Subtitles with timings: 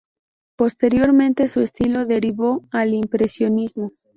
[0.57, 3.91] Posteriormente, su estilo derivó al impresionismo.